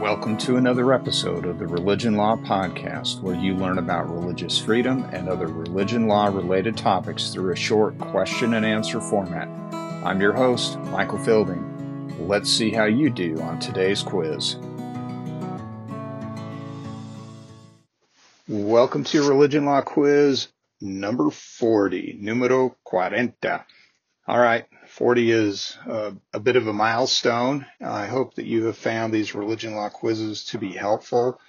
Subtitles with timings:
[0.00, 5.02] Welcome to another episode of the Religion Law Podcast, where you learn about religious freedom
[5.12, 9.48] and other religion law related topics through a short question and answer format.
[10.04, 12.28] I'm your host, Michael Fielding.
[12.28, 14.54] Let's see how you do on today's quiz.
[18.46, 20.46] Welcome to your Religion Law Quiz
[20.80, 23.32] number 40, numero 40.
[24.28, 27.64] All right, 40 is a, a, bit of a milestone.
[27.80, 31.40] I hope that you have found these religion law quizzes to be helpful.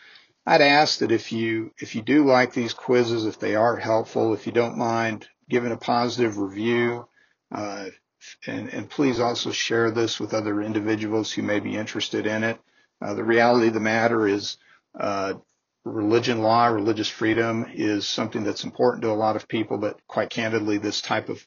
[0.45, 4.34] I'd ask that if you if you do like these quizzes, if they are helpful,
[4.34, 7.05] if you don't mind giving a positive review,
[7.53, 7.87] uh,
[8.47, 12.61] and, and, please also share this with other individuals who may be interested in it.
[13.01, 14.55] Uh, the reality of the matter is
[14.98, 15.34] uh,
[15.84, 20.29] religion law, religious freedom is something that's important to a lot of people, but quite
[20.29, 21.45] candidly, this type of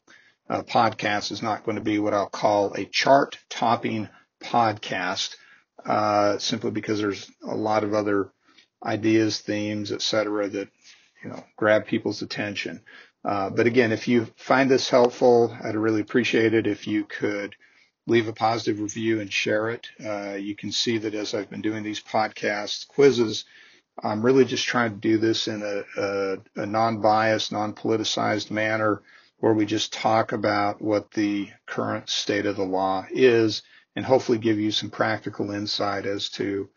[0.49, 4.09] uh, podcast is not going to be what I'll call a chart topping
[4.43, 5.35] podcast,
[5.85, 8.31] uh, simply because there's a lot of other
[8.85, 10.69] ideas, themes, etc., that
[11.23, 12.81] you know grab people's attention.
[13.25, 17.55] Uh, but again, if you find this helpful, I'd really appreciate it if you could
[18.05, 19.87] leave a positive review and share it.
[20.03, 23.45] Uh, you can see that as I've been doing these podcasts, quizzes,
[24.01, 29.01] I'm really just trying to do this in a, a, a non-biased, non-politicized manner
[29.43, 33.61] where we just talk about what the current state of the law is
[33.93, 36.69] and hopefully give you some practical insight as to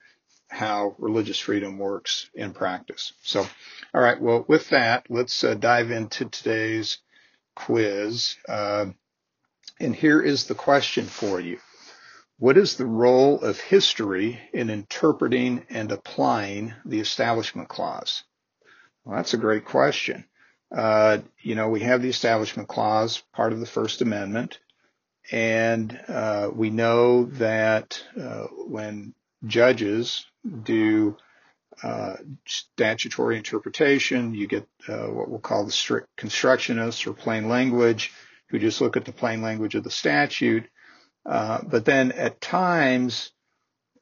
[0.48, 3.12] how religious freedom works in practice.
[3.22, 3.46] So,
[3.94, 6.98] all right, well, with that, let's uh, dive into today's
[7.54, 8.34] quiz.
[8.48, 8.86] Uh,
[9.78, 11.60] and here is the question for you.
[12.40, 18.24] What is the role of history in interpreting and applying the Establishment Clause?
[19.04, 20.24] Well, that's a great question.
[20.74, 24.58] Uh, you know, we have the Establishment Clause, part of the First Amendment,
[25.30, 29.14] and uh, we know that uh, when
[29.46, 30.26] judges
[30.62, 31.16] do
[31.82, 38.12] uh, statutory interpretation, you get uh, what we'll call the strict constructionists or plain language,
[38.48, 40.68] who just look at the plain language of the statute.
[41.24, 43.32] Uh, but then at times,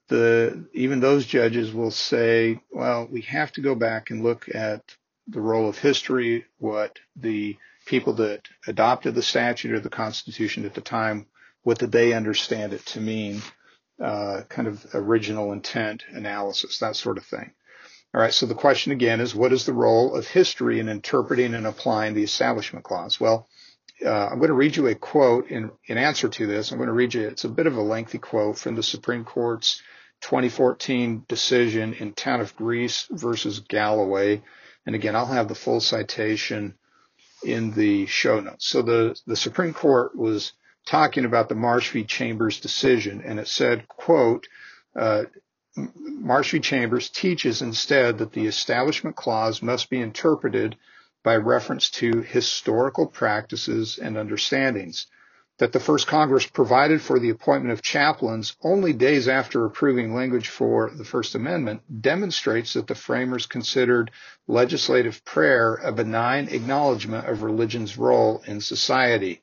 [0.08, 4.82] the even those judges will say, well, we have to go back and look at
[5.28, 10.74] the role of history, what the people that adopted the statute or the Constitution at
[10.74, 11.26] the time,
[11.62, 13.42] what did they understand it to mean,
[14.02, 17.52] uh, kind of original intent analysis, that sort of thing.
[18.14, 21.54] All right, so the question again is what is the role of history in interpreting
[21.54, 23.18] and applying the Establishment Clause?
[23.18, 23.48] Well,
[24.04, 26.70] uh, I'm going to read you a quote in, in answer to this.
[26.70, 29.24] I'm going to read you, it's a bit of a lengthy quote from the Supreme
[29.24, 29.82] Court's
[30.22, 34.42] 2014 decision in Town of Greece versus Galloway.
[34.86, 36.74] And again, I'll have the full citation
[37.44, 38.66] in the show notes.
[38.66, 40.52] So the, the Supreme Court was
[40.86, 42.04] talking about the Marsh v.
[42.04, 44.46] Chambers decision, and it said, quote,
[44.96, 45.24] uh,
[45.76, 46.60] Marsh v.
[46.60, 50.76] Chambers teaches instead that the Establishment Clause must be interpreted
[51.22, 55.06] by reference to historical practices and understandings
[55.58, 60.48] that the first Congress provided for the appointment of chaplains only days after approving language
[60.48, 64.10] for the First Amendment demonstrates that the framers considered
[64.48, 69.42] legislative prayer a benign acknowledgement of religion's role in society.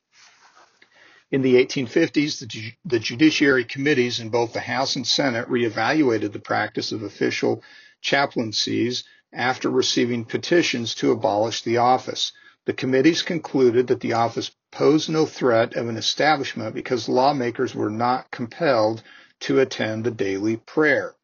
[1.30, 6.38] In the 1850s, the, the judiciary committees in both the House and Senate reevaluated the
[6.38, 7.62] practice of official
[8.02, 12.32] chaplaincies after receiving petitions to abolish the office.
[12.66, 17.90] The committees concluded that the office posed no threat of an establishment because lawmakers were
[17.90, 19.02] not compelled
[19.38, 21.14] to attend the daily prayer.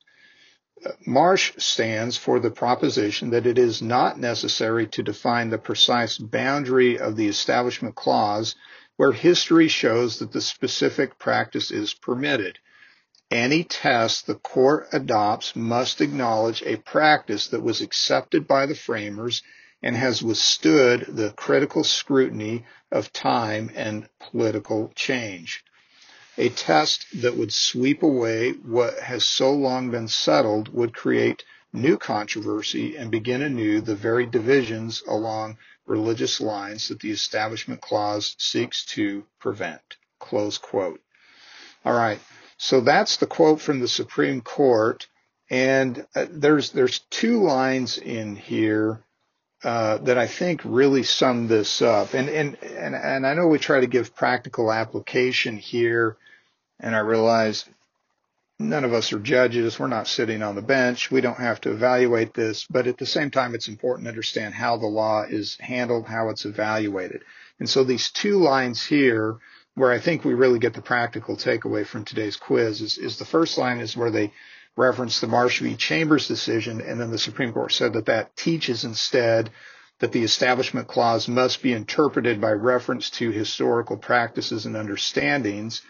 [1.04, 6.98] Marsh stands for the proposition that it is not necessary to define the precise boundary
[6.98, 8.54] of the Establishment Clause
[8.96, 12.58] where history shows that the specific practice is permitted.
[13.30, 19.42] Any test the court adopts must acknowledge a practice that was accepted by the framers
[19.82, 25.64] and has withstood the critical scrutiny of time and political change.
[26.36, 31.98] A test that would sweep away what has so long been settled would create new
[31.98, 38.84] controversy and begin anew the very divisions along religious lines that the Establishment Clause seeks
[38.84, 39.96] to prevent.
[40.18, 41.00] Close quote.
[41.84, 42.20] All right.
[42.56, 45.06] So that's the quote from the Supreme Court.
[45.50, 49.02] And uh, there's, there's two lines in here
[49.64, 52.14] uh, that I think really sum this up.
[52.14, 56.16] And, and, and, and I know we try to give practical application here,
[56.78, 57.68] and I realize
[58.58, 59.78] none of us are judges.
[59.78, 61.10] We're not sitting on the bench.
[61.10, 64.54] We don't have to evaluate this, but at the same time, it's important to understand
[64.54, 67.22] how the law is handled, how it's evaluated.
[67.58, 69.38] And so these two lines here,
[69.74, 73.24] where I think we really get the practical takeaway from today's quiz is, is the
[73.24, 74.32] first line is where they
[74.76, 75.74] referenced the Marsh v.
[75.76, 79.50] Chambers decision, and then the Supreme Court said that that teaches instead
[79.98, 85.82] that the Establishment Clause must be interpreted by reference to historical practices and understandings.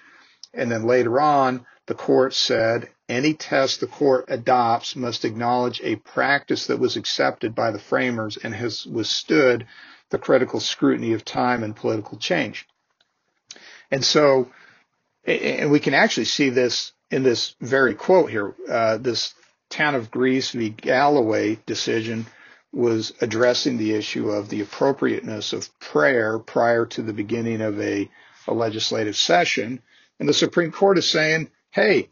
[0.55, 5.97] And then later on, the court said any test the court adopts must acknowledge a
[5.97, 9.67] practice that was accepted by the framers and has withstood
[10.11, 12.67] the critical scrutiny of time and political change.
[13.91, 14.51] And so,
[15.25, 18.55] and we can actually see this in this very quote here.
[18.71, 19.35] Uh, this
[19.71, 20.71] town of Greece v.
[20.71, 22.27] Galloway decision
[22.73, 28.11] was addressing the issue of the appropriateness of prayer prior to the beginning of a,
[28.47, 29.81] a legislative session.
[30.21, 32.11] And the Supreme Court is saying, hey,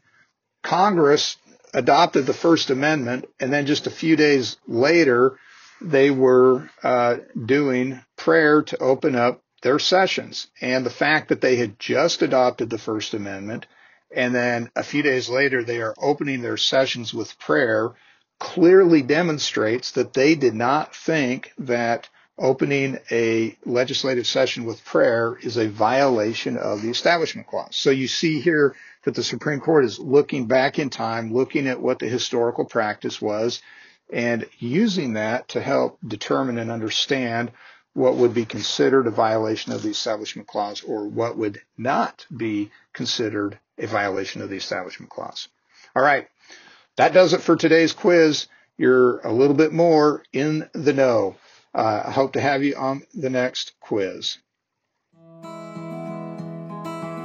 [0.62, 1.36] Congress
[1.74, 5.38] adopted the First Amendment, and then just a few days later,
[5.80, 10.46] they were uh, doing prayer to open up their sessions.
[10.60, 13.66] And the fact that they had just adopted the First Amendment,
[14.14, 17.92] and then a few days later, they are opening their sessions with prayer,
[18.38, 22.08] clearly demonstrates that they did not think that
[22.38, 27.74] opening a legislative session with prayer is a violation of the Establishment Clause.
[27.74, 28.74] So you see here
[29.04, 33.22] that the Supreme Court is looking back in time, looking at what the historical practice
[33.22, 33.62] was,
[34.12, 37.52] and using that to help determine and understand
[37.96, 42.70] what would be considered a violation of the Establishment Clause or what would not be
[42.92, 45.48] considered a violation of the Establishment Clause.
[45.94, 46.28] All right.
[46.96, 48.48] That does it for today's quiz.
[48.76, 51.36] You're a little bit more in the know.
[51.74, 54.36] Uh, I hope to have you on the next quiz.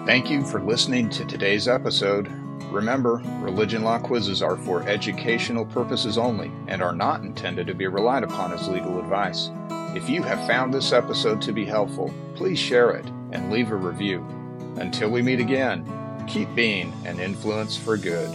[0.06, 2.29] Thank you for listening to today's episode.
[2.71, 7.88] Remember, religion law quizzes are for educational purposes only and are not intended to be
[7.88, 9.51] relied upon as legal advice.
[9.93, 13.75] If you have found this episode to be helpful, please share it and leave a
[13.75, 14.25] review.
[14.77, 15.85] Until we meet again,
[16.27, 18.29] keep being an influence for good.